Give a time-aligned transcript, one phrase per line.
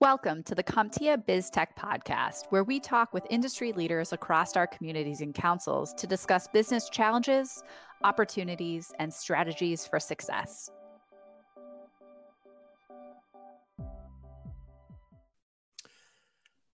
[0.00, 5.20] Welcome to the CompTIA BizTech podcast, where we talk with industry leaders across our communities
[5.20, 7.62] and councils to discuss business challenges,
[8.02, 10.70] opportunities, and strategies for success.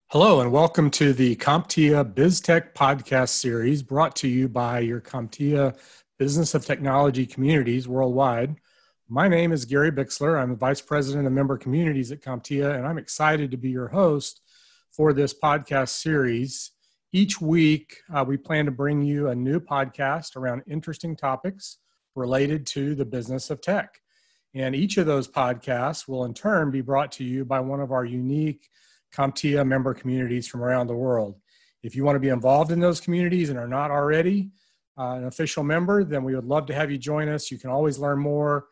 [0.06, 5.78] Hello, and welcome to the CompTIA BizTech podcast series brought to you by your CompTIA
[6.18, 8.56] Business of Technology communities worldwide.
[9.10, 10.38] My name is Gary Bixler.
[10.38, 13.88] I'm the Vice President of Member Communities at CompTIA, and I'm excited to be your
[13.88, 14.42] host
[14.92, 16.72] for this podcast series.
[17.10, 21.78] Each week, uh, we plan to bring you a new podcast around interesting topics
[22.16, 23.98] related to the business of tech.
[24.54, 27.92] And each of those podcasts will, in turn, be brought to you by one of
[27.92, 28.68] our unique
[29.14, 31.40] CompTIA member communities from around the world.
[31.82, 34.50] If you want to be involved in those communities and are not already
[34.98, 37.50] uh, an official member, then we would love to have you join us.
[37.50, 38.66] You can always learn more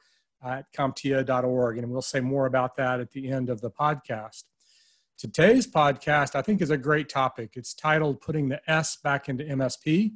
[0.45, 1.79] at CompTIA.org.
[1.79, 4.45] And we'll say more about that at the end of the podcast.
[5.19, 7.53] Today's podcast, I think, is a great topic.
[7.55, 10.13] It's titled Putting the S Back into MSP,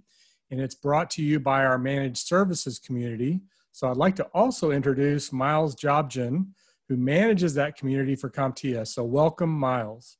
[0.51, 3.41] and it's brought to you by our managed services community.
[3.73, 6.49] So I'd like to also introduce Miles Jobgen,
[6.89, 8.87] who manages that community for CompTIA.
[8.87, 10.19] So welcome, Miles.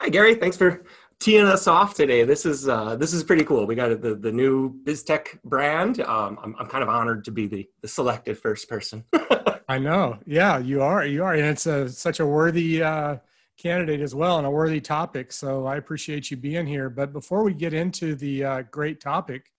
[0.00, 0.36] Hi, Gary.
[0.36, 0.84] Thanks for
[1.20, 2.24] teeing us off today.
[2.24, 3.66] This is uh, this is pretty cool.
[3.66, 6.00] We got the the new BizTech brand.
[6.00, 9.04] Um, I'm I'm kind of honored to be the the selected first person.
[9.68, 10.18] I know.
[10.24, 11.04] Yeah, you are.
[11.04, 13.16] You are, and it's a such a worthy uh,
[13.58, 15.32] candidate as well, and a worthy topic.
[15.32, 16.88] So I appreciate you being here.
[16.88, 19.50] But before we get into the uh, great topic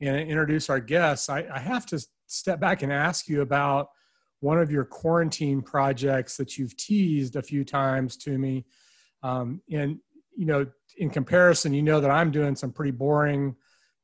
[0.00, 3.90] and introduce our guests, I, I have to step back and ask you about
[4.38, 8.64] one of your quarantine projects that you've teased a few times to me.
[9.22, 9.98] Um, and
[10.40, 10.64] you know
[10.96, 13.54] in comparison, you know that I'm doing some pretty boring,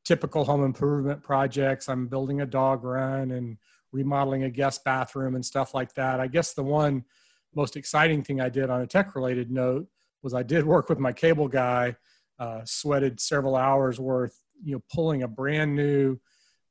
[0.04, 1.88] typical home improvement projects.
[1.88, 3.56] I'm building a dog run and
[3.90, 6.20] remodeling a guest bathroom and stuff like that.
[6.20, 7.04] I guess the one
[7.54, 9.88] most exciting thing I did on a tech related note
[10.22, 11.96] was I did work with my cable guy,
[12.38, 16.18] uh, sweated several hours worth, you know, pulling a brand new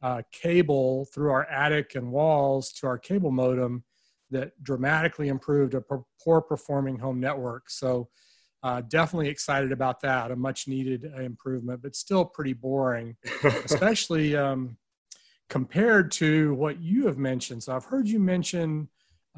[0.03, 3.83] uh, cable through our attic and walls to our cable modem
[4.29, 5.81] that dramatically improved a
[6.23, 7.71] poor performing home network.
[7.71, 8.09] So
[8.65, 10.31] uh, definitely excited about that.
[10.31, 14.75] A much needed uh, improvement, but still pretty boring, especially um,
[15.51, 17.61] compared to what you have mentioned.
[17.61, 18.89] So I've heard you mention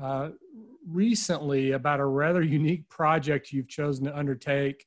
[0.02, 0.30] uh,
[0.88, 4.86] recently about a rather unique project you've chosen to undertake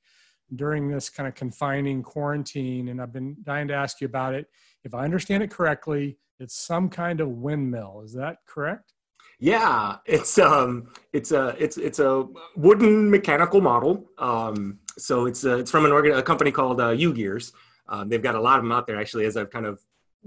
[0.57, 4.47] during this kind of confining quarantine, and I've been dying to ask you about it.
[4.85, 8.01] If I understand it correctly, it's some kind of windmill.
[8.07, 8.95] Is that correct?
[9.43, 14.05] Yeah, it's um, it's a it's it's a wooden mechanical model.
[14.19, 17.53] Um, so it's uh, it's from an organ a company called uh, UGears.
[17.89, 19.25] Um, they've got a lot of them out there actually.
[19.25, 19.81] As I've kind of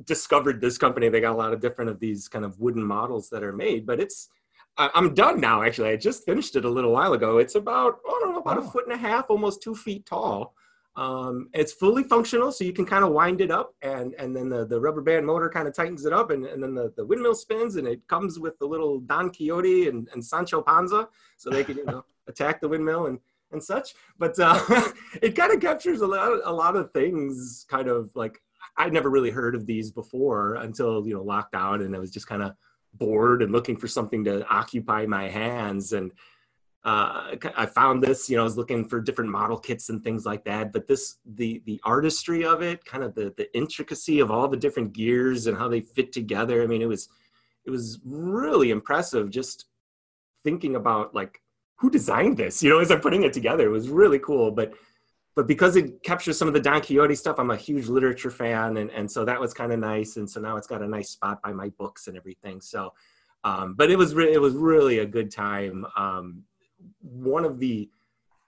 [0.04, 3.30] discovered this company, they got a lot of different of these kind of wooden models
[3.30, 3.86] that are made.
[3.86, 4.30] But it's
[4.78, 5.62] I'm done now.
[5.62, 7.38] Actually, I just finished it a little while ago.
[7.38, 8.68] It's about I don't know about oh.
[8.68, 10.56] a foot and a half, almost two feet tall.
[10.96, 14.50] Um, it's fully functional, so you can kind of wind it up, and and then
[14.50, 17.06] the, the rubber band motor kind of tightens it up, and, and then the, the
[17.06, 21.50] windmill spins, and it comes with the little Don Quixote and, and Sancho Panza, so
[21.50, 23.20] they can you know attack the windmill and
[23.52, 23.96] and such.
[24.20, 24.60] But uh,
[25.22, 28.40] it kind of captures a lot a lot of things, kind of like
[28.78, 32.28] I'd never really heard of these before until you know lockdown, and I was just
[32.28, 32.54] kind of
[32.94, 36.12] bored and looking for something to occupy my hands and
[36.86, 40.26] uh, I found this, you know, I was looking for different model kits and things
[40.26, 40.74] like that.
[40.74, 44.58] But this, the the artistry of it, kind of the the intricacy of all the
[44.58, 46.62] different gears and how they fit together.
[46.62, 47.08] I mean, it was
[47.66, 49.30] it was really impressive.
[49.30, 49.66] Just
[50.44, 51.42] thinking about like
[51.78, 54.52] who designed this, you know, as I'm putting it together, it was really cool.
[54.52, 54.74] But
[55.36, 58.76] but because it captures some of the Don Quixote stuff, I'm a huge literature fan,
[58.76, 60.18] and and so that was kind of nice.
[60.18, 62.60] And so now it's got a nice spot by my books and everything.
[62.60, 62.94] So.
[63.46, 65.86] Um, but it was re- it was really a good time.
[65.98, 66.46] Um,
[67.04, 67.90] one of the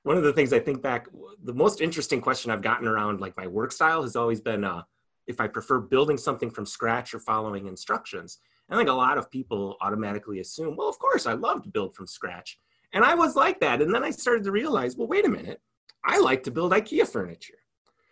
[0.04, 1.08] one of the things I think back,
[1.44, 4.84] the most interesting question I've gotten around like my work style has always been uh,
[5.26, 8.38] if I prefer building something from scratch or following instructions.
[8.70, 11.96] I think a lot of people automatically assume, well, of course, I love to build
[11.96, 12.60] from scratch.
[12.94, 13.82] And I was like that.
[13.82, 15.60] And then I started to realize, well, wait a minute,
[16.04, 17.58] I like to build IKEA furniture.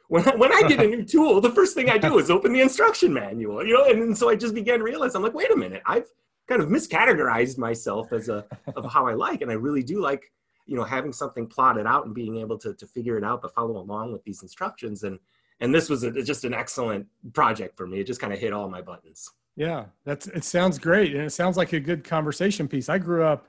[0.07, 2.53] When I, when I get a new tool, the first thing I do is open
[2.53, 5.33] the instruction manual, you know, and, and so I just began to realize, I'm like,
[5.33, 6.07] wait a minute, I've
[6.47, 8.45] kind of miscategorized myself as a
[8.75, 10.31] of how I like, and I really do like
[10.65, 13.53] you know having something plotted out and being able to to figure it out, but
[13.53, 15.03] follow along with these instructions.
[15.03, 15.19] And
[15.59, 17.99] and this was a, just an excellent project for me.
[17.99, 19.29] It just kind of hit all my buttons.
[19.55, 20.43] Yeah, that's it.
[20.43, 22.89] Sounds great, and it sounds like a good conversation piece.
[22.89, 23.47] I grew up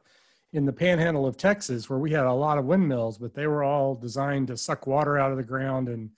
[0.52, 3.64] in the panhandle of Texas where we had a lot of windmills, but they were
[3.64, 6.10] all designed to suck water out of the ground and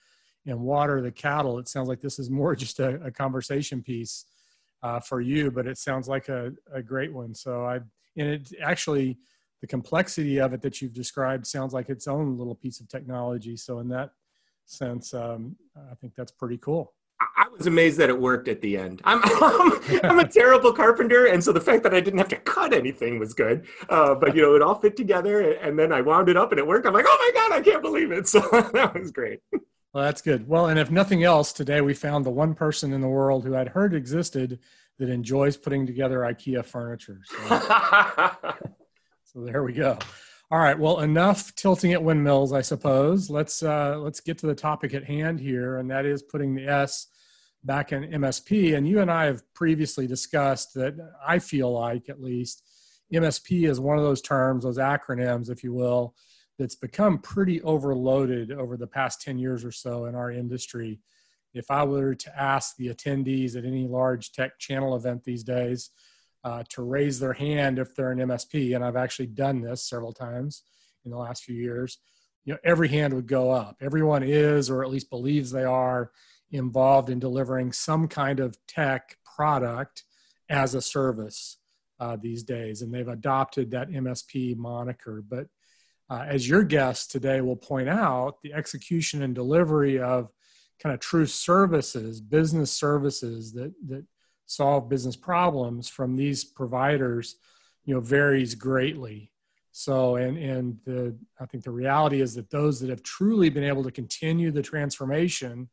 [0.47, 1.59] and water the cattle.
[1.59, 4.25] It sounds like this is more just a, a conversation piece
[4.83, 7.35] uh, for you, but it sounds like a, a great one.
[7.35, 7.77] So I,
[8.17, 9.19] and it actually,
[9.61, 13.57] the complexity of it that you've described sounds like its own little piece of technology.
[13.57, 14.11] So in that
[14.67, 16.93] sense, um, I think that's pretty cool.
[17.39, 19.01] I was amazed that it worked at the end.
[19.05, 19.73] I'm, I'm,
[20.05, 23.19] I'm, a terrible carpenter, and so the fact that I didn't have to cut anything
[23.19, 23.67] was good.
[23.89, 26.59] Uh, but you know, it all fit together, and then I wound it up, and
[26.59, 26.87] it worked.
[26.87, 28.27] I'm like, oh my god, I can't believe it!
[28.37, 28.41] So
[28.75, 29.41] that was great.
[29.53, 30.47] Well, that's good.
[30.47, 33.57] Well, and if nothing else, today we found the one person in the world who
[33.57, 34.59] I'd heard existed
[34.99, 37.21] that enjoys putting together IKEA furniture.
[37.25, 38.37] So,
[39.37, 39.99] so there we go.
[40.51, 40.79] All right.
[40.79, 43.29] Well, enough tilting at windmills, I suppose.
[43.29, 46.67] Let's uh, let's get to the topic at hand here, and that is putting the
[46.67, 47.09] S
[47.63, 48.77] back in MSP.
[48.77, 50.95] And you and I have previously discussed that
[51.27, 52.63] I feel like, at least,
[53.13, 56.15] MSP is one of those terms, those acronyms, if you will,
[56.59, 61.01] that's become pretty overloaded over the past 10 years or so in our industry.
[61.53, 65.91] If I were to ask the attendees at any large tech channel event these days
[66.47, 70.13] uh, to raise their hand if they're an MSP, and I've actually done this several
[70.13, 70.63] times
[71.05, 71.99] in the last few years,
[72.45, 73.79] you know, every hand would go up.
[73.81, 76.13] Everyone is, or at least believes they are,
[76.53, 80.05] involved in delivering some kind of tech product
[80.49, 81.59] as a service
[81.99, 85.25] uh, these days, and they've adopted that MSP moniker.
[85.29, 85.49] But
[86.09, 90.31] uh, as your guest today will point out, the execution and delivery of
[90.81, 94.05] kind of true services, business services that that
[94.47, 97.37] solve business problems from these providers,
[97.85, 99.33] you know, varies greatly.
[99.73, 103.65] So, and and the I think the reality is that those that have truly been
[103.65, 105.69] able to continue the transformation,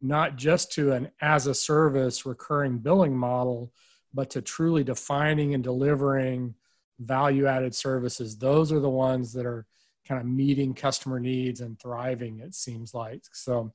[0.00, 3.72] not just to an as a service recurring billing model,
[4.14, 6.54] but to truly defining and delivering
[6.98, 9.66] value added services those are the ones that are
[10.06, 13.72] kind of meeting customer needs and thriving it seems like so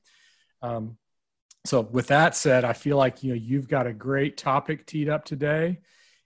[0.62, 0.96] um,
[1.68, 5.08] so with that said i feel like you know you've got a great topic teed
[5.08, 5.78] up today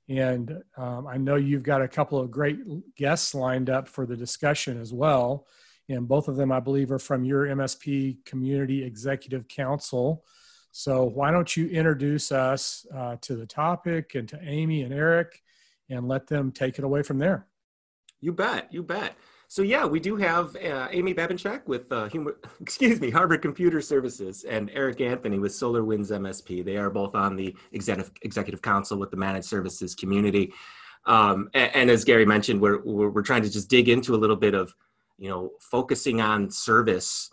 [0.09, 2.59] and um, i know you've got a couple of great
[2.97, 5.47] guests lined up for the discussion as well
[5.89, 10.25] and both of them i believe are from your msp community executive council
[10.71, 15.43] so why don't you introduce us uh, to the topic and to amy and eric
[15.93, 17.47] and let them take it away from there.
[18.21, 18.73] You bet.
[18.73, 19.15] You bet.
[19.53, 23.83] So yeah, we do have uh, Amy Babinchak with uh, Humor, excuse me, Harbor Computer
[23.83, 26.65] Services and Eric Anthony with SolarWinds MSP.
[26.65, 30.55] They are both on the executive executive council with the managed services community.
[31.05, 34.17] Um, and, and, as Gary mentioned, we're, we're, we're trying to just dig into a
[34.17, 34.75] little bit of,
[35.19, 37.29] you know, focusing on service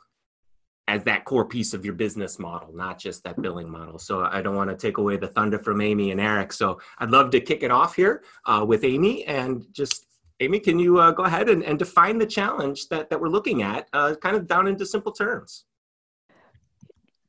[0.89, 3.97] as that core piece of your business model, not just that billing model.
[3.97, 6.51] So I don't want to take away the thunder from Amy and Eric.
[6.51, 10.07] So I'd love to kick it off here uh, with Amy and just
[10.39, 13.61] Amy, can you uh, go ahead and, and, define the challenge that, that we're looking
[13.61, 15.65] at, uh, kind of down into simple terms?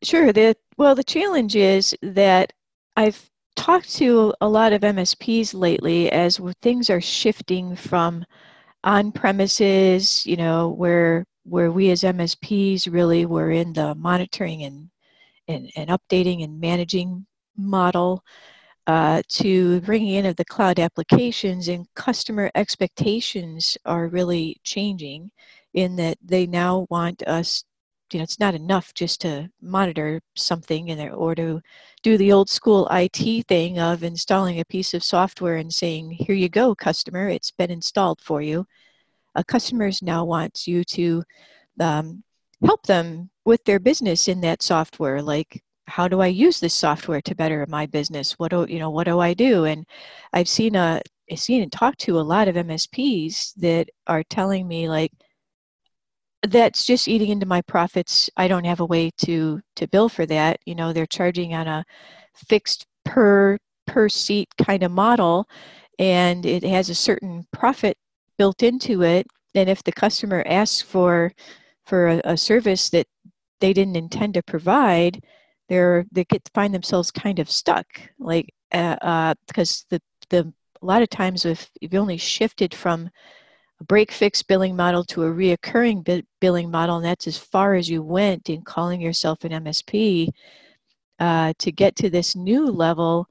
[0.03, 0.33] Sure.
[0.33, 2.53] The, well, the challenge is that
[2.97, 8.25] I've talked to a lot of MSPs lately as things are shifting from
[8.85, 14.91] on premises, you know, where where we as MSPs really were in the monitoring and,
[15.49, 17.27] and, and updating and managing
[17.57, 18.23] model
[18.87, 25.31] uh, to bringing in of the cloud applications and customer expectations are really changing
[25.75, 27.65] in that they now want us
[28.13, 31.61] you know it's not enough just to monitor something in there or to
[32.03, 36.35] do the old school IT thing of installing a piece of software and saying here
[36.35, 38.67] you go customer it's been installed for you.
[39.37, 41.23] Uh, customers now want you to
[41.79, 42.23] um,
[42.65, 47.21] help them with their business in that software like how do i use this software
[47.23, 48.33] to better my business?
[48.39, 49.65] What do you know what do i do?
[49.65, 49.87] And
[50.33, 54.67] i've seen a i've seen and talked to a lot of msps that are telling
[54.69, 55.13] me like
[56.43, 58.31] that's just eating into my profits.
[58.37, 60.59] I don't have a way to to bill for that.
[60.67, 61.85] You know they're charging on a
[62.35, 65.47] fixed per per seat kind of model
[65.99, 67.97] and it has a certain profit
[68.39, 69.27] built into it.
[69.55, 71.33] And if the customer asks for
[71.85, 73.07] for a, a service that
[73.61, 75.23] they didn't intend to provide
[75.71, 77.87] they're they get find themselves kind of stuck
[78.19, 83.09] like uh, uh, because the the a lot of times if you've only shifted from
[83.81, 87.75] a break fix billing model to a reoccurring bi- billing model and that's as far
[87.75, 90.29] as you went in calling yourself an msp
[91.21, 93.27] uh, to get to this new level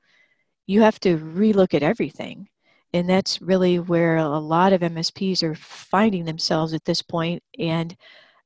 [0.65, 2.47] you have to relook at everything
[2.93, 7.43] and that's really where a lot of MSPs are finding themselves at this point.
[7.59, 7.95] And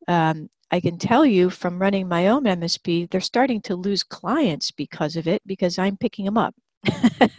[0.08, 4.72] um, I can tell you from running my own MSP, they're starting to lose clients
[4.72, 6.56] because of it because I'm picking them up.
[7.20, 7.30] and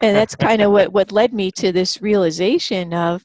[0.00, 3.24] that's kind of what, what led me to this realization of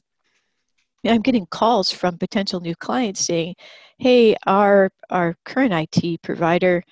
[1.06, 3.54] I'm getting calls from potential new clients saying,
[3.98, 6.82] "Hey, our our current IT provider,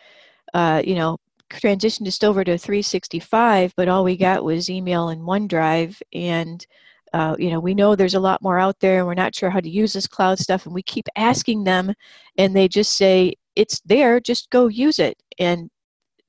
[0.55, 1.19] uh, you know,
[1.51, 6.65] transitioned us over to 365, but all we got was email and OneDrive, and
[7.13, 9.51] uh, you know, we know there's a lot more out there and we're not sure
[9.51, 10.65] how to use this cloud stuff.
[10.67, 11.93] And we keep asking them
[12.39, 15.21] and they just say, it's there, just go use it.
[15.39, 15.71] And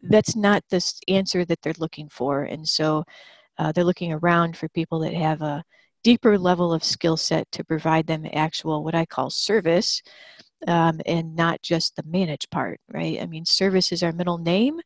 [0.01, 2.43] that's not the answer that they're looking for.
[2.43, 3.03] And so
[3.59, 5.63] uh, they're looking around for people that have a
[6.03, 10.01] deeper level of skill set to provide them actual, what I call service,
[10.67, 13.21] um, and not just the manage part, right?
[13.21, 14.79] I mean, service is our middle name.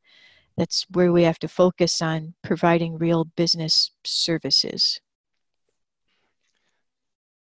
[0.57, 4.99] That's where we have to focus on providing real business services.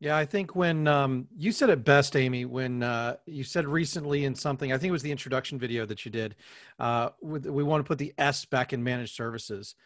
[0.04, 4.26] Yeah, I think when um, you said it best, Amy, when uh, you said recently
[4.26, 6.37] in something, I think it was the introduction video that you did,
[6.78, 9.76] uh, with, we want to put the S back in managed services.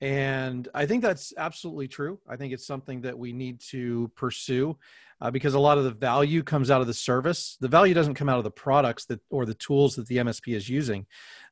[0.00, 2.18] And I think that's absolutely true.
[2.28, 4.76] I think it's something that we need to pursue
[5.20, 7.56] uh, because a lot of the value comes out of the service.
[7.60, 10.56] The value doesn't come out of the products that or the tools that the MSP
[10.56, 11.06] is using.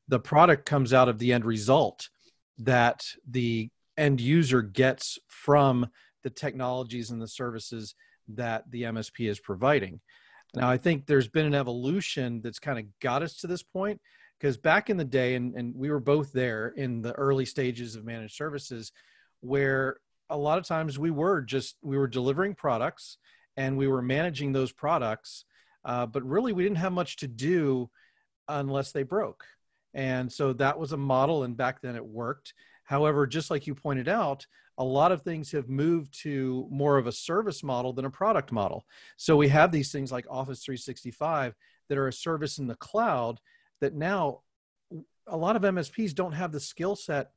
[0.09, 2.09] The product comes out of the end result
[2.59, 5.87] that the end user gets from
[6.25, 7.95] the technologies and the services
[8.29, 10.01] that the MSP is providing.
[10.55, 14.01] Now, I think there's been an evolution that's kind of got us to this point
[14.39, 17.97] because back in the day, and, and we were both there in the early stages
[17.97, 18.93] of managed services,
[19.41, 19.99] where
[20.31, 23.19] a lot of times we were just we were delivering products
[23.57, 25.45] and we were managing those products,
[25.85, 27.91] uh, but really we didn't have much to do
[28.49, 29.45] unless they broke.
[29.95, 32.53] And so that was a model, and back then it worked.
[32.85, 34.47] However, just like you pointed out,
[34.79, 38.53] a lot of things have moved to more of a service model than a product
[38.53, 38.85] model.
[39.17, 41.55] So we have these things like Office 365
[41.89, 43.41] that are a service in the cloud
[43.81, 44.41] that now
[45.27, 47.31] a lot of MSPs don't have the skill set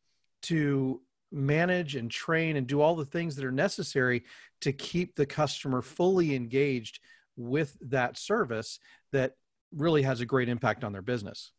[0.43, 4.23] to manage and train and do all the things that are necessary
[4.61, 6.99] to keep the customer fully engaged
[7.37, 8.79] with that service
[9.11, 9.33] that
[9.75, 11.51] really has a great impact on their business.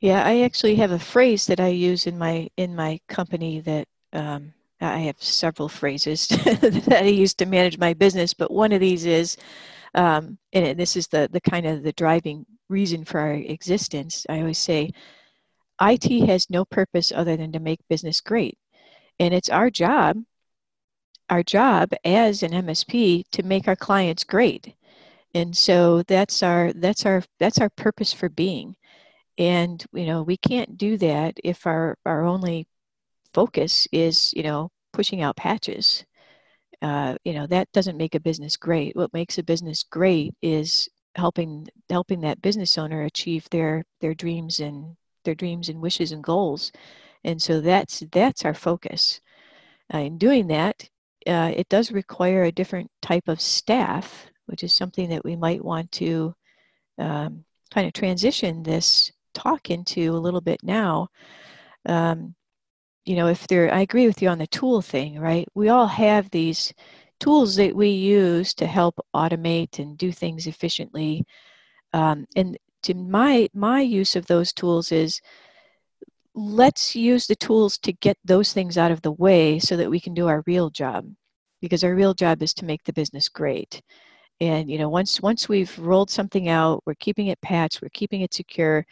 [0.00, 3.86] Yeah, I actually have a phrase that I use in my in my company that
[4.14, 8.80] um, I have several phrases that I use to manage my business, but one of
[8.80, 9.36] these is,
[9.94, 14.26] um, and this is the the kind of the driving reason for our existence.
[14.28, 14.90] I always say,
[15.80, 18.58] IT has no purpose other than to make business great,
[19.18, 20.18] and it's our job,
[21.30, 24.74] our job as an MSP to make our clients great,
[25.34, 28.76] and so that's our that's our that's our purpose for being,
[29.38, 32.66] and you know we can't do that if our our only
[33.34, 36.04] focus is, you know, pushing out patches.
[36.82, 38.96] Uh, you know, that doesn't make a business great.
[38.96, 44.60] What makes a business great is helping helping that business owner achieve their their dreams
[44.60, 46.72] and their dreams and wishes and goals.
[47.24, 49.20] And so that's that's our focus.
[49.92, 50.88] Uh, in doing that,
[51.26, 55.64] uh, it does require a different type of staff, which is something that we might
[55.64, 56.34] want to
[56.98, 61.08] um, kind of transition this talk into a little bit now.
[61.86, 62.34] Um,
[63.04, 65.46] you know, if there, I agree with you on the tool thing, right?
[65.54, 66.72] We all have these
[67.20, 71.24] tools that we use to help automate and do things efficiently.
[71.92, 75.20] Um, and to my my use of those tools is
[76.34, 80.00] let's use the tools to get those things out of the way so that we
[80.00, 81.06] can do our real job
[81.60, 83.80] because our real job is to make the business great
[84.40, 88.22] and you know once once we've rolled something out we're keeping it patched we're keeping
[88.22, 88.84] it secure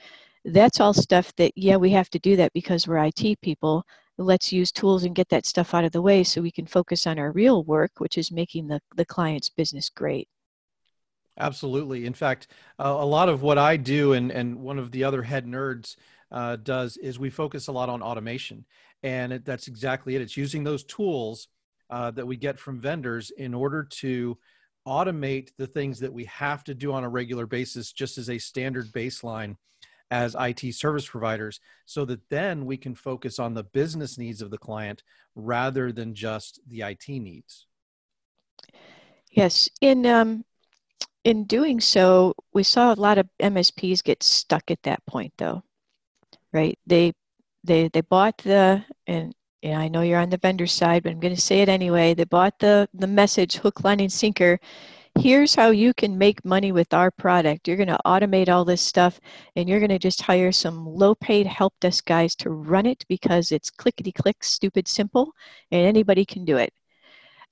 [0.47, 3.85] that's all stuff that yeah we have to do that because we're IT people
[4.23, 7.07] let's use tools and get that stuff out of the way so we can focus
[7.07, 10.29] on our real work, which is making the, the client's business great.
[11.39, 12.05] Absolutely.
[12.07, 12.49] In fact,
[12.79, 15.97] uh, a lot of what I do and, and one of the other head nerds
[16.31, 18.65] uh, does is we focus a lot on automation.
[19.03, 20.23] And it, that's exactly it.
[20.23, 21.49] It's using those tools
[21.91, 24.39] uh, that we get from vendors in order to
[24.87, 28.39] automate the things that we have to do on a regular basis, just as a
[28.39, 29.57] standard baseline
[30.13, 34.51] as IT service providers so that then we can focus on the business needs of
[34.51, 35.03] the client
[35.35, 37.67] rather than just the IT needs.
[39.31, 40.45] Yes, in um,
[41.25, 45.63] in doing so, we saw a lot of MSPs get stuck at that point, though.
[46.53, 46.79] Right?
[46.87, 47.15] They
[47.65, 51.21] they they bought the and yeah, I know you're on the vendor side, but I'm
[51.21, 52.13] going to say it anyway.
[52.13, 54.61] They bought the the message hook, line, and sinker,
[55.19, 57.69] here's how you can make money with our product.
[57.69, 59.21] You're going to automate all this stuff
[59.57, 63.05] and you're going to just hire some low paid help desk guys to run it
[63.09, 65.33] because it's clickety click, stupid simple,
[65.71, 66.73] and anybody can do it.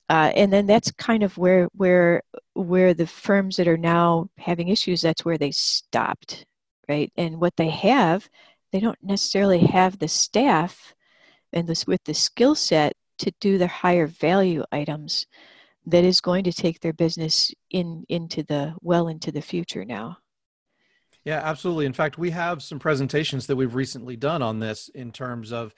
[0.09, 2.23] Uh, and then that's kind of where where
[2.55, 6.45] where the firms that are now having issues that's where they stopped
[6.88, 8.29] right and what they have
[8.73, 10.95] they don't necessarily have the staff
[11.52, 15.29] and this with the skill set to do the higher value items
[15.90, 20.18] that is going to take their business in into the well into the future now.
[21.25, 21.87] Yeah, absolutely.
[21.87, 25.75] In fact, we have some presentations that we've recently done on this in terms of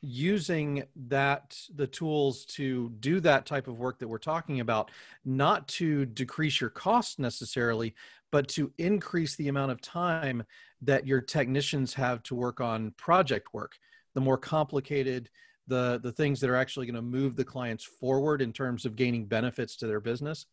[0.00, 4.90] using that the tools to do that type of work that we're talking about
[5.24, 7.94] not to decrease your cost necessarily
[8.30, 10.42] but to increase the amount of time
[10.82, 13.78] that your technicians have to work on project work
[14.14, 15.30] the more complicated
[15.66, 18.96] the the things that are actually going to move the clients forward in terms of
[18.96, 20.46] gaining benefits to their business.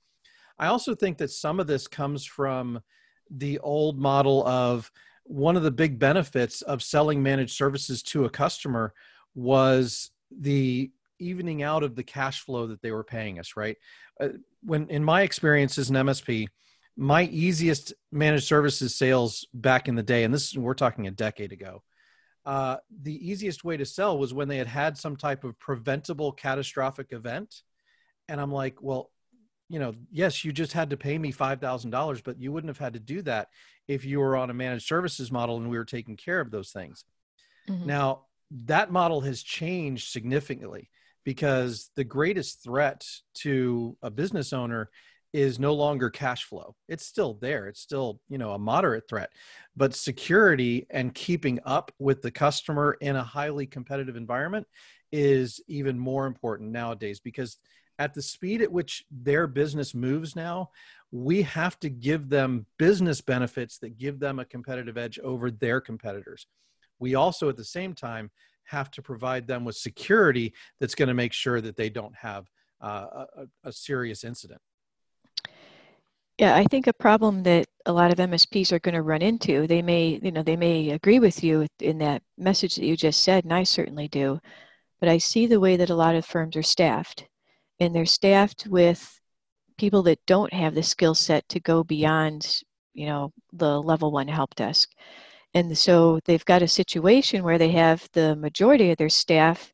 [0.59, 2.81] I also think that some of this comes from
[3.29, 4.91] the old model of
[5.23, 8.93] one of the big benefits of selling managed services to a customer
[9.33, 13.77] was the evening out of the cash flow that they were paying us right?
[14.19, 14.29] Uh,
[14.63, 16.47] when in my experience as an msp
[16.97, 21.51] my easiest managed services sales back in the day and this we're talking a decade
[21.51, 21.81] ago
[22.45, 26.31] uh, the easiest way to sell was when they had had some type of preventable
[26.31, 27.61] catastrophic event
[28.27, 29.11] and i'm like well
[29.69, 32.93] you know yes you just had to pay me $5000 but you wouldn't have had
[32.93, 33.49] to do that
[33.87, 36.71] if you were on a managed services model and we were taking care of those
[36.71, 37.05] things
[37.69, 37.85] mm-hmm.
[37.85, 40.89] now that model has changed significantly
[41.23, 43.05] because the greatest threat
[43.35, 44.89] to a business owner
[45.33, 46.75] is no longer cash flow.
[46.87, 47.67] It's still there.
[47.67, 49.31] It's still you know a moderate threat
[49.75, 54.67] but security and keeping up with the customer in a highly competitive environment
[55.11, 57.57] is even more important nowadays because
[57.99, 60.69] at the speed at which their business moves now
[61.11, 65.81] we have to give them business benefits that give them a competitive edge over their
[65.81, 66.47] competitors.
[66.99, 68.31] We also at the same time
[68.63, 72.47] have to provide them with security that's going to make sure that they don't have
[72.79, 74.61] uh, a, a serious incident.
[76.41, 79.67] Yeah, I think a problem that a lot of MSPs are going to run into,
[79.67, 83.23] they may, you know, they may agree with you in that message that you just
[83.23, 84.39] said, and I certainly do,
[84.99, 87.27] but I see the way that a lot of firms are staffed,
[87.79, 89.21] and they're staffed with
[89.77, 92.63] people that don't have the skill set to go beyond,
[92.95, 94.89] you know, the level one help desk.
[95.53, 99.71] And so they've got a situation where they have the majority of their staff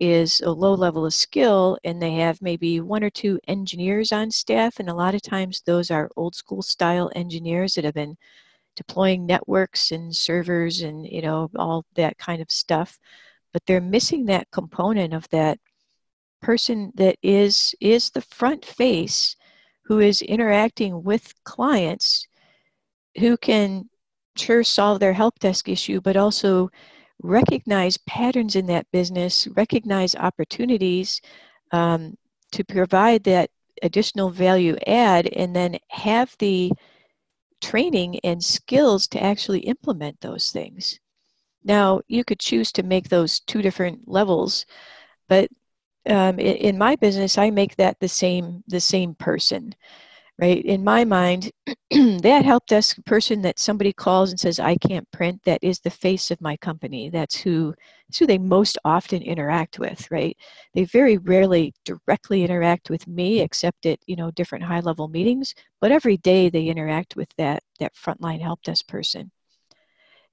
[0.00, 4.30] is a low level of skill and they have maybe one or two engineers on
[4.30, 8.16] staff and a lot of times those are old school style engineers that have been
[8.76, 12.98] deploying networks and servers and you know all that kind of stuff.
[13.52, 15.58] But they're missing that component of that
[16.40, 19.36] person that is is the front face
[19.84, 22.26] who is interacting with clients
[23.18, 23.90] who can
[24.36, 26.70] sure solve their help desk issue, but also
[27.22, 31.20] recognize patterns in that business, recognize opportunities
[31.72, 32.16] um,
[32.52, 33.50] to provide that
[33.82, 36.72] additional value add, and then have the
[37.60, 40.98] training and skills to actually implement those things.
[41.64, 44.64] Now, you could choose to make those two different levels,
[45.28, 45.48] but
[46.06, 49.74] um, in, in, my business, I make that the same the same person
[50.40, 50.64] right?
[50.64, 51.50] In my mind,
[51.90, 55.90] that help desk person that somebody calls and says, I can't print, that is the
[55.90, 57.10] face of my company.
[57.10, 57.74] That's who,
[58.08, 60.36] that's who they most often interact with, right?
[60.72, 65.54] They very rarely directly interact with me except at, you know, different high level meetings,
[65.80, 69.30] but every day they interact with that, that frontline help desk person.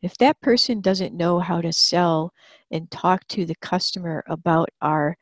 [0.01, 2.31] If that person doesn't know how to sell
[2.71, 5.17] and talk to the customer about our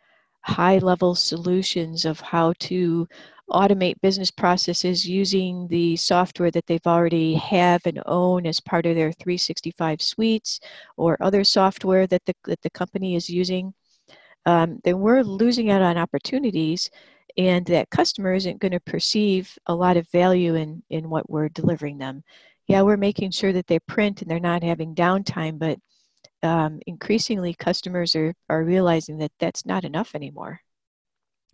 [0.45, 3.07] high level solutions of how to
[3.49, 8.95] automate business processes using the software that they've already have and own as part of
[8.95, 10.59] their 365 suites
[10.97, 13.73] or other software that the, that the company is using,
[14.45, 16.89] um, then we're losing out on opportunities
[17.37, 21.49] and that customer isn't going to perceive a lot of value in, in what we're
[21.49, 22.23] delivering them.
[22.67, 25.77] Yeah, we're making sure that they print and they're not having downtime, but
[26.41, 30.61] um, increasingly customers are, are realizing that that's not enough anymore.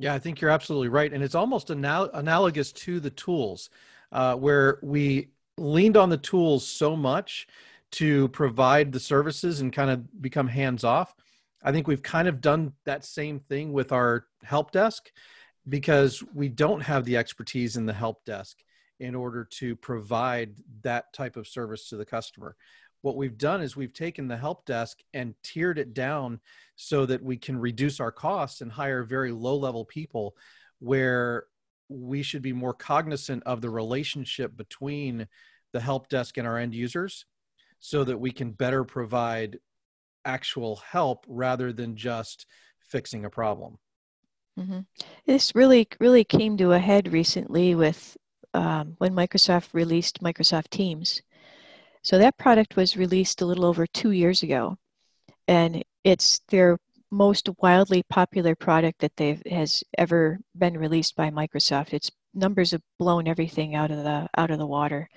[0.02, 1.14] Yeah, I think you're absolutely right.
[1.14, 3.70] And it's almost anal- analogous to the tools,
[4.12, 7.48] uh, where we leaned on the tools so much
[7.92, 11.14] to provide the services and kind of become hands off.
[11.64, 15.12] I think we've kind of done that same thing with our help desk
[15.70, 18.58] because we don't have the expertise in the help desk
[19.00, 22.56] in order to provide that type of service to the customer
[23.02, 26.40] what we've done is we've taken the help desk and tiered it down
[26.76, 30.36] so that we can reduce our costs and hire very low level people
[30.80, 31.46] where
[31.90, 35.28] we should be more cognizant of the relationship between
[35.74, 37.26] the help desk and our end users
[37.80, 39.58] so that we can better provide
[40.24, 42.46] actual help rather than just
[42.80, 43.78] fixing a problem
[44.60, 44.80] mm-hmm.
[45.26, 48.16] this really really came to a head recently with
[48.54, 51.22] um, when microsoft released microsoft teams
[52.02, 54.78] so that product was released a little over two years ago,
[55.48, 56.78] and it's their
[57.12, 61.94] most wildly popular product that they has ever been released by Microsoft.
[61.94, 65.10] Its numbers have blown everything out of the out of the water,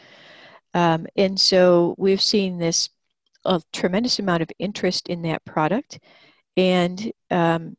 [0.75, 2.91] um, and so we've seen this
[3.45, 5.99] a tremendous amount of interest in that product.
[6.57, 7.77] and um,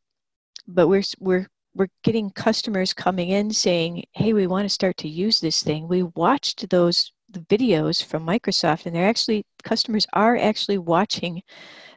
[0.68, 5.10] but we're we're we're getting customers coming in saying, "Hey, we want to start to
[5.10, 10.38] use this thing." We watched those the videos from Microsoft, and they're actually customers are
[10.38, 11.42] actually watching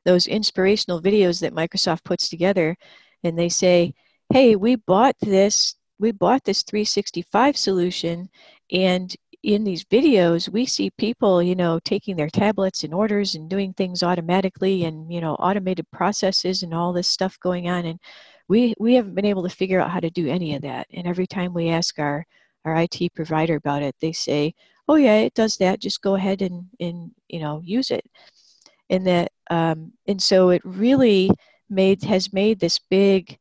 [0.04, 2.76] those inspirational videos that Microsoft puts together,
[3.24, 3.94] and they say,
[4.32, 5.76] "Hey, we bought this.
[5.98, 8.28] We bought this 365 solution,
[8.70, 13.48] and in these videos we see people you know taking their tablets and orders and
[13.48, 18.00] doing things automatically and you know automated processes and all this stuff going on and
[18.48, 21.06] we we haven't been able to figure out how to do any of that and
[21.06, 22.26] every time we ask our
[22.64, 24.52] our IT provider about it they say
[24.88, 28.04] oh yeah it does that just go ahead and and you know use it
[28.90, 31.30] and that um, and so it really
[31.70, 33.38] made has made this big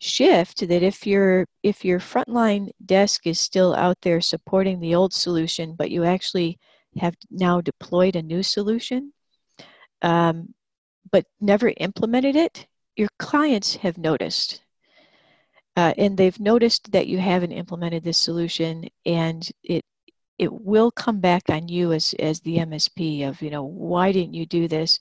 [0.00, 5.12] shift that if your if your frontline desk is still out there supporting the old
[5.12, 6.58] solution but you actually
[6.96, 9.12] have now deployed a new solution
[10.02, 10.54] um,
[11.10, 12.66] but never implemented it
[12.98, 14.60] your clients have noticed.
[15.76, 19.84] Uh, and they've noticed that you haven't implemented this solution and it
[20.38, 24.34] it will come back on you as as the MSP of you know why didn't
[24.34, 25.00] you do this?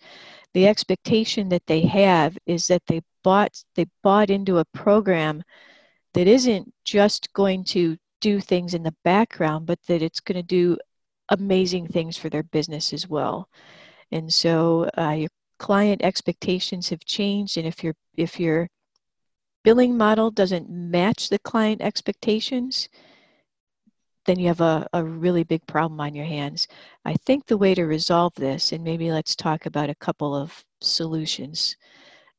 [0.54, 5.44] The expectation that they have is that they bought they bought into a program
[6.14, 10.44] that isn't just going to do things in the background but that it's going to
[10.44, 10.78] do
[11.30, 13.50] amazing things for their business as well.
[14.12, 18.70] And so uh, your client expectations have changed and if your if your
[19.64, 22.90] billing model doesn't match the client expectations
[24.28, 26.68] then you have a, a really big problem on your hands
[27.06, 30.64] i think the way to resolve this and maybe let's talk about a couple of
[30.82, 31.78] solutions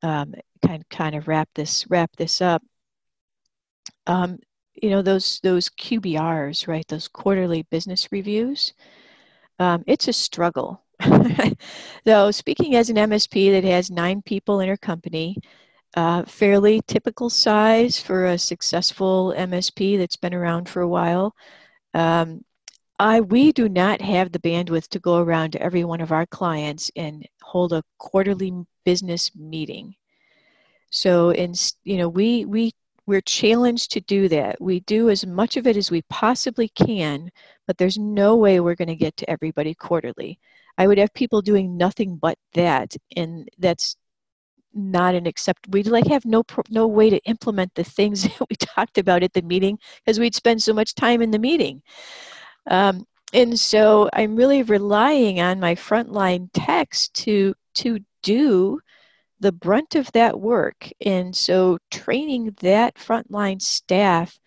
[0.02, 2.62] um, kind kind of wrap this wrap this up
[4.06, 4.38] um,
[4.74, 8.72] you know those those qbrs right those quarterly business reviews
[9.58, 10.84] um, it's a struggle
[12.06, 15.36] so, speaking as an MSP that has nine people in her company,
[15.96, 21.34] uh, fairly typical size for a successful MSP that's been around for a while.
[21.94, 22.44] Um,
[22.98, 26.26] I we do not have the bandwidth to go around to every one of our
[26.26, 28.52] clients and hold a quarterly
[28.84, 29.94] business meeting.
[30.90, 32.72] So, in you know, we we
[33.06, 34.60] we're challenged to do that.
[34.60, 37.30] We do as much of it as we possibly can,
[37.66, 40.38] but there's no way we're going to get to everybody quarterly.
[40.76, 43.96] I would have people doing nothing but that, and that's
[44.78, 45.68] not an accept.
[45.68, 49.32] We'd like have no no way to implement the things that we talked about at
[49.32, 51.82] the meeting because we'd spend so much time in the meeting.
[52.70, 58.80] Um, and so I'm really relying on my frontline techs to to do
[59.40, 60.90] the brunt of that work.
[61.04, 64.38] And so training that frontline staff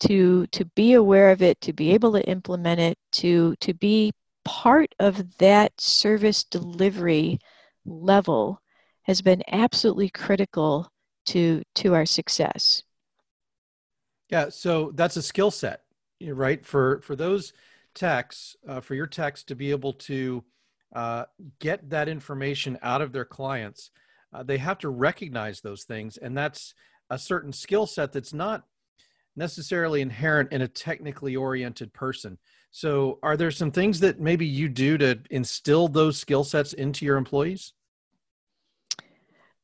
[0.00, 4.12] to to be aware of it, to be able to implement it, to to be
[4.44, 7.38] part of that service delivery
[7.84, 8.62] level
[9.08, 10.88] has been absolutely critical
[11.26, 12.84] to to our success.
[14.28, 15.82] Yeah so that's a skill set
[16.24, 16.64] right?
[16.64, 17.52] For for those
[17.94, 20.44] techs uh, for your techs to be able to
[20.94, 21.24] uh,
[21.58, 23.90] get that information out of their clients
[24.32, 26.74] uh, they have to recognize those things and that's
[27.10, 28.64] a certain skill set that's not
[29.38, 32.36] necessarily inherent in a technically oriented person.
[32.70, 37.06] So, are there some things that maybe you do to instill those skill sets into
[37.06, 37.72] your employees?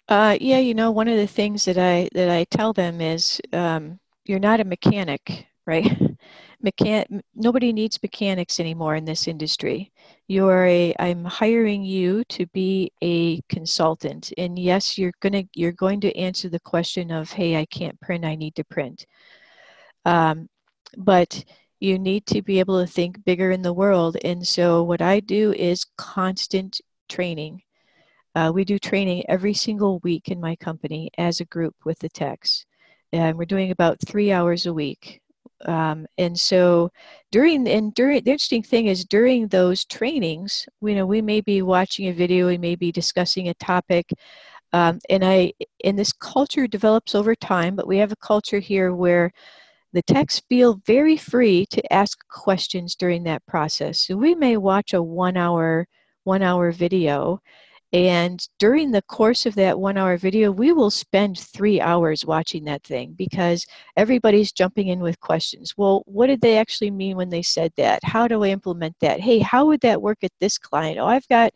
[0.08, 3.40] Uh, yeah, you know, one of the things that I that I tell them is,
[3.52, 5.84] um, you're not a mechanic, right?
[6.64, 9.92] Mechan- nobody needs mechanics anymore in this industry.
[10.28, 10.94] You are a.
[10.98, 16.48] I'm hiring you to be a consultant, and yes, you're gonna you're going to answer
[16.50, 19.06] the question of, hey, I can't print, I need to print.
[20.04, 20.48] Um,
[20.96, 21.44] but
[21.80, 24.16] you need to be able to think bigger in the world.
[24.24, 27.62] And so, what I do is constant training.
[28.34, 32.08] Uh, we do training every single week in my company as a group with the
[32.08, 32.66] techs.
[33.12, 35.20] And we're doing about three hours a week.
[35.66, 36.90] Um, and so
[37.30, 41.62] during and during the interesting thing is during those trainings, you know, we may be
[41.62, 44.10] watching a video, we may be discussing a topic,
[44.72, 45.52] um, and I
[45.84, 47.76] and this culture develops over time.
[47.76, 49.32] But we have a culture here where
[49.92, 54.00] the techs feel very free to ask questions during that process.
[54.02, 55.86] So we may watch a one hour,
[56.24, 57.40] one hour video
[57.94, 62.64] and during the course of that one hour video, we will spend three hours watching
[62.64, 63.64] that thing because
[63.96, 65.74] everybody's jumping in with questions.
[65.76, 68.02] Well, what did they actually mean when they said that?
[68.02, 69.20] How do I implement that?
[69.20, 70.98] Hey, how would that work at this client?
[70.98, 71.52] Oh, I've got,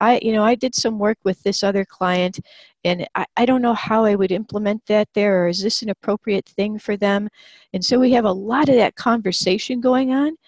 [0.00, 2.40] I, you know, I did some work with this other client
[2.84, 5.90] and I, I don't know how I would implement that there or is this an
[5.90, 7.28] appropriate thing for them?
[7.74, 10.38] And so we have a lot of that conversation going on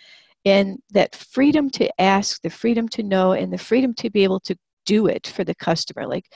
[0.47, 4.41] and that freedom to ask, the freedom to know, and the freedom to be able
[4.41, 6.07] to do it for the customer.
[6.07, 6.27] Like,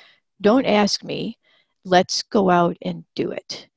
[0.41, 1.39] don't ask me.
[1.85, 3.69] let's go out and do it.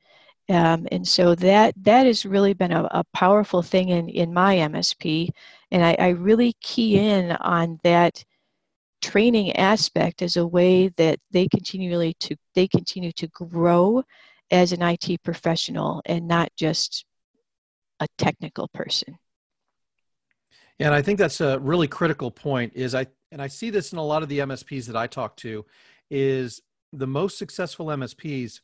[0.49, 4.55] Um, and so that that has really been a, a, powerful thing in, in my
[4.57, 5.29] MSP.
[5.71, 8.25] And I, I really key in on that
[9.01, 14.03] training aspect as a way that they continually to they continue to grow
[14.51, 17.05] as an IT professional and not just
[18.01, 19.17] a technical person.
[20.79, 23.97] And I think that's a really critical point is I and I see this in
[23.97, 25.65] a lot of the MSPs that I talk to
[26.09, 28.59] is the most successful MSPs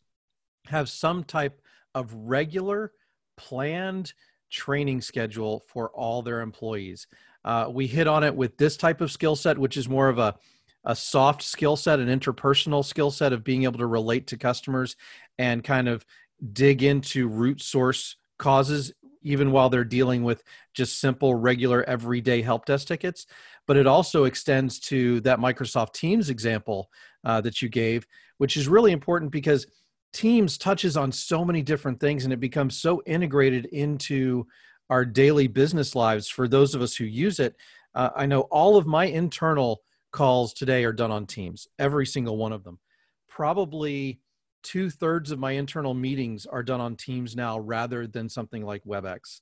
[0.67, 1.61] have some type
[1.95, 2.91] of regular
[3.37, 4.13] planned
[4.49, 7.07] training schedule for all their employees.
[7.45, 10.19] Uh, we hit on it with this type of skill set, which is more of
[10.19, 10.35] a,
[10.83, 14.95] a soft skill set, an interpersonal skill set of being able to relate to customers
[15.37, 16.05] and kind of
[16.51, 18.93] dig into root source causes,
[19.27, 23.27] even while they're dealing with just simple, regular, everyday help desk tickets.
[23.67, 26.89] But it also extends to that Microsoft Teams example
[27.23, 29.67] uh, that you gave, which is really important because
[30.13, 34.47] Teams touches on so many different things and it becomes so integrated into
[34.89, 37.57] our daily business lives for those of us who use it.
[37.93, 42.37] Uh, I know all of my internal calls today are done on Teams, every single
[42.37, 42.79] one of them.
[43.27, 44.21] Probably
[44.63, 48.83] two thirds of my internal meetings are done on Teams now rather than something like
[48.83, 49.41] WebEx.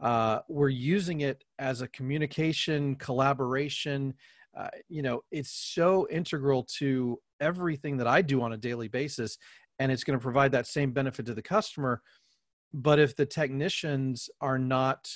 [0.00, 4.14] Uh, we're using it as a communication, collaboration.
[4.56, 9.38] Uh, you know, it's so integral to everything that I do on a daily basis
[9.78, 12.02] and it's going to provide that same benefit to the customer
[12.72, 15.10] but if the technicians are not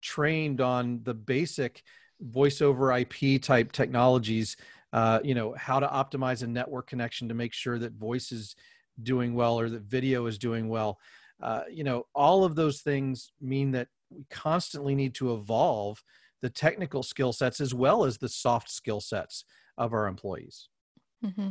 [0.00, 1.82] trained on the basic
[2.20, 4.56] voice over ip type technologies
[4.92, 8.54] uh, you know how to optimize a network connection to make sure that voice is
[9.04, 10.98] doing well or that video is doing well
[11.42, 16.02] uh, you know all of those things mean that we constantly need to evolve
[16.40, 19.44] the technical skill sets as well as the soft skill sets
[19.78, 20.68] of our employees
[21.24, 21.50] Mm-hmm.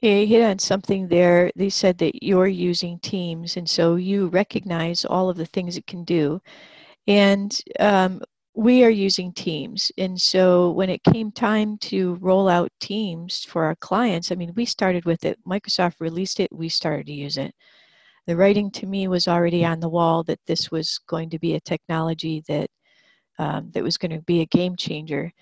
[0.00, 1.50] Yeah, you hit on something there.
[1.54, 5.86] They said that you're using Teams, and so you recognize all of the things it
[5.86, 6.40] can do.
[7.06, 8.22] And um,
[8.60, 9.90] we are using Teams.
[9.96, 14.52] And so when it came time to roll out Teams for our clients, I mean,
[14.54, 15.38] we started with it.
[15.48, 17.54] Microsoft released it, we started to use it.
[18.26, 21.54] The writing to me was already on the wall that this was going to be
[21.54, 22.68] a technology that
[23.38, 25.32] um, that was going to be a game changer.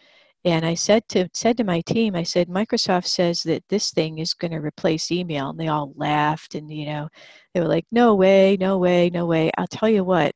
[0.45, 4.19] And I said to said to my team, I said, Microsoft says that this thing
[4.21, 7.09] is going to replace email, and they all laughed, and you know,
[7.53, 9.51] they were like, No way, no way, no way.
[9.59, 10.33] I'll tell you what,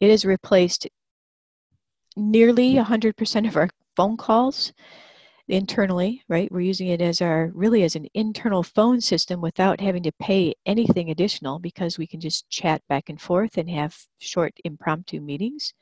[0.00, 0.88] it has replaced
[2.18, 4.72] nearly 100% of our phone calls
[5.50, 10.02] internally right we're using it as our really as an internal phone system without having
[10.02, 14.52] to pay anything additional because we can just chat back and forth and have short
[14.64, 15.72] impromptu meetings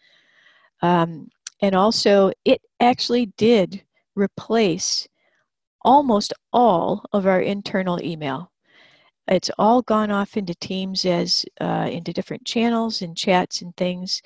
[0.83, 1.29] um,
[1.61, 3.83] and also, it actually did
[4.15, 5.09] replace
[5.83, 8.53] almost all of our internal email.
[9.29, 14.23] It's all gone off into Teams as uh, into different channels and chats and things.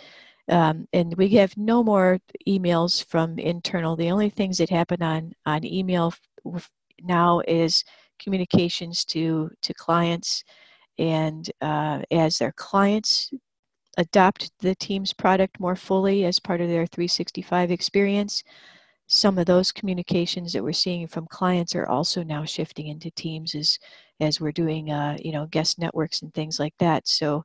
[0.51, 3.97] Um, and we have no more emails from internal.
[3.97, 6.13] The only things that happen on, on email
[7.03, 7.85] now is
[8.19, 10.45] communications to, to clients.
[10.99, 13.31] And uh, as their clients
[13.97, 18.43] adopt the Teams product more fully as part of their 365 experience.
[19.07, 23.55] Some of those communications that we're seeing from clients are also now shifting into Teams
[23.55, 23.79] as,
[24.21, 27.09] as we're doing, uh, you know, guest networks and things like that.
[27.09, 27.45] So,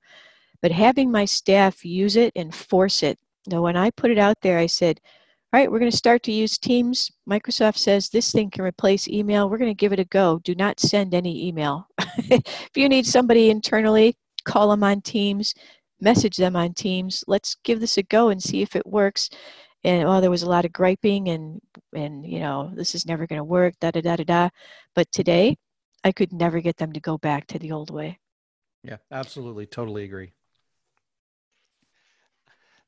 [0.61, 3.17] but having my staff use it and force it.
[3.47, 4.99] Now, when I put it out there, I said,
[5.53, 7.11] all right, we're going to start to use Teams.
[7.29, 9.49] Microsoft says this thing can replace email.
[9.49, 10.39] We're going to give it a go.
[10.43, 11.87] Do not send any email.
[12.17, 15.53] if you need somebody internally, call them on Teams
[16.01, 17.23] message them on Teams.
[17.27, 19.29] Let's give this a go and see if it works.
[19.83, 21.61] And oh, there was a lot of griping and
[21.93, 23.75] and you know this is never going to work.
[23.79, 24.49] Da da da da da.
[24.95, 25.57] But today,
[26.03, 28.19] I could never get them to go back to the old way.
[28.83, 30.33] Yeah, absolutely, totally agree.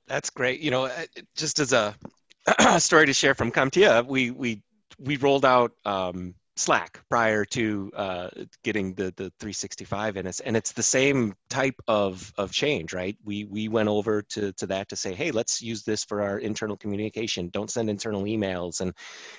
[0.08, 0.62] That's great.
[0.62, 1.96] You know, uh, just as a
[2.80, 4.64] story to share from CompTIA, we we
[5.00, 8.30] we rolled out um, Slack prior to uh,
[8.64, 10.40] getting the, the 365 in us.
[10.40, 13.16] And it's the same type of, of change, right?
[13.24, 16.40] We, we went over to, to that to say, hey, let's use this for our
[16.40, 17.50] internal communication.
[17.50, 18.82] Don't send internal emails.
[18.82, 18.94] And,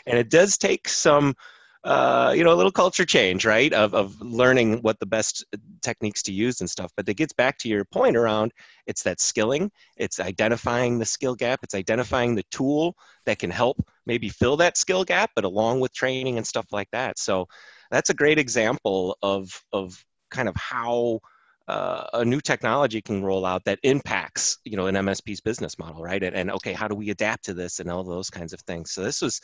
[0.07, 1.35] and it does take some
[1.85, 3.73] uh, you know, a little culture change, right?
[3.73, 5.45] Of, of learning what the best
[5.81, 6.91] techniques to use and stuff.
[6.97, 8.53] But it gets back to your point around
[8.87, 13.77] it's that skilling, it's identifying the skill gap, it's identifying the tool that can help
[14.07, 17.19] maybe fill that skill gap, but along with training and stuff like that.
[17.19, 17.47] So
[17.91, 21.21] that's a great example of, of kind of how
[21.69, 26.03] uh, a new technology can roll out that impacts you know an msp's business model
[26.03, 28.61] right and, and okay how do we adapt to this and all those kinds of
[28.61, 29.39] things so this was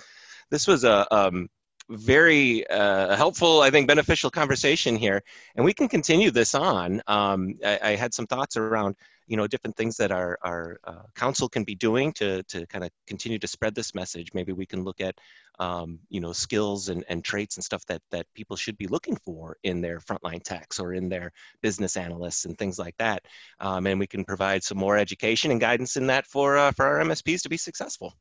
[0.51, 1.47] this was a um,
[1.91, 5.23] very uh, helpful, I think, beneficial conversation here,
[5.55, 7.03] and we can continue this on.
[7.07, 11.03] Um, I, I, had some thoughts around, you know, different things that our our uh,
[11.15, 14.33] council can be doing to to kind of continue to spread this message.
[14.33, 15.15] Maybe we can look at,
[15.59, 19.17] um, you know, skills and, and traits and stuff that that people should be looking
[19.17, 23.27] for in their frontline techs or in their business analysts and things like that.
[23.61, 26.87] Um, and we can provide some more education and guidance in that for uh, for
[26.87, 28.15] our MSPs to be successful.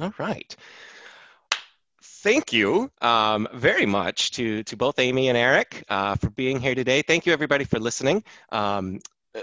[0.00, 0.54] All right
[2.28, 6.74] thank you um, very much to, to both Amy and Eric uh, for being here
[6.74, 7.00] today.
[7.00, 8.22] Thank you everybody for listening.
[8.52, 9.00] Um,
[9.34, 9.40] uh,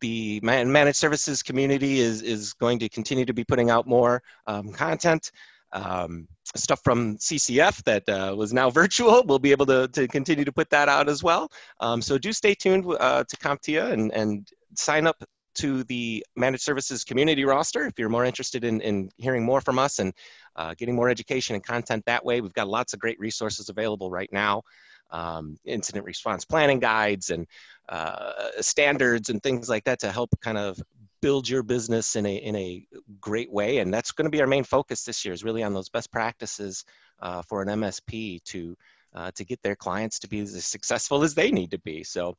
[0.00, 4.72] the managed services community is, is going to continue to be putting out more um,
[4.72, 5.30] content.
[5.72, 6.26] Um,
[6.56, 9.22] stuff from CCF that uh, was now virtual.
[9.24, 11.52] We'll be able to, to continue to put that out as well.
[11.78, 15.22] Um, so do stay tuned uh, to CompTIA and, and sign up
[15.58, 19.78] to the managed services community roster if you're more interested in, in hearing more from
[19.78, 20.12] us and
[20.56, 22.40] uh, getting more education and content that way.
[22.40, 24.62] We've got lots of great resources available right now.
[25.10, 27.46] Um, incident response planning guides and
[27.88, 30.78] uh, standards and things like that to help kind of
[31.20, 32.86] build your business in a in a
[33.20, 35.74] great way and that's going to be our main focus this year is really on
[35.74, 36.84] those best practices
[37.20, 38.76] uh, for an msp to
[39.14, 42.36] uh, to get their clients to be as successful as they need to be so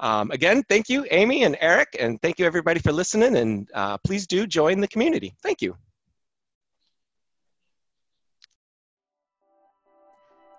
[0.00, 3.96] um, again thank you amy and eric and thank you everybody for listening and uh,
[3.98, 5.76] please do join the community thank you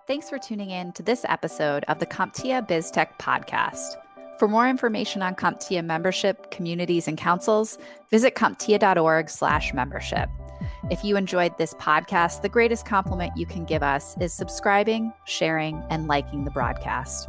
[0.08, 3.96] Thanks for tuning in to this episode of the CompTIA BizTech podcast.
[4.38, 7.76] For more information on CompTIA membership, communities, and councils,
[8.10, 10.30] visit CompTIA.org slash membership.
[10.90, 15.82] If you enjoyed this podcast, the greatest compliment you can give us is subscribing, sharing,
[15.90, 17.28] and liking the broadcast.